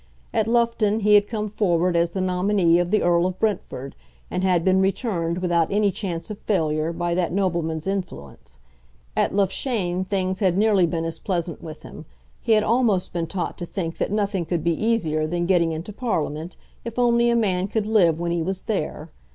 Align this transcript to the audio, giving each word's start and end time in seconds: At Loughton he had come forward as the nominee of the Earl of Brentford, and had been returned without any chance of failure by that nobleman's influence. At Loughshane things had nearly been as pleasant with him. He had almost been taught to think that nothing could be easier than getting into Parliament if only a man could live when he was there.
At 0.33 0.47
Loughton 0.47 1.01
he 1.01 1.13
had 1.13 1.27
come 1.27 1.47
forward 1.47 1.95
as 1.95 2.09
the 2.09 2.21
nominee 2.21 2.79
of 2.79 2.89
the 2.89 3.03
Earl 3.03 3.27
of 3.27 3.37
Brentford, 3.37 3.95
and 4.31 4.43
had 4.43 4.65
been 4.65 4.81
returned 4.81 5.37
without 5.37 5.71
any 5.71 5.91
chance 5.91 6.31
of 6.31 6.39
failure 6.39 6.91
by 6.91 7.13
that 7.13 7.31
nobleman's 7.31 7.85
influence. 7.85 8.57
At 9.15 9.31
Loughshane 9.31 10.05
things 10.05 10.39
had 10.39 10.57
nearly 10.57 10.87
been 10.87 11.05
as 11.05 11.19
pleasant 11.19 11.61
with 11.61 11.83
him. 11.83 12.05
He 12.39 12.53
had 12.53 12.63
almost 12.63 13.13
been 13.13 13.27
taught 13.27 13.59
to 13.59 13.65
think 13.67 13.99
that 13.99 14.11
nothing 14.11 14.43
could 14.45 14.63
be 14.63 14.73
easier 14.73 15.27
than 15.27 15.45
getting 15.45 15.71
into 15.71 15.93
Parliament 15.93 16.57
if 16.83 16.97
only 16.97 17.29
a 17.29 17.35
man 17.35 17.67
could 17.67 17.85
live 17.85 18.19
when 18.19 18.31
he 18.31 18.41
was 18.41 18.63
there. 18.63 19.11